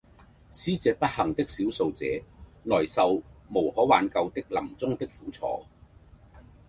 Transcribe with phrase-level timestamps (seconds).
[0.51, 2.07] 使這不幸的少數者
[2.63, 3.21] 來受
[3.53, 5.63] 無可挽救的臨終的苦楚，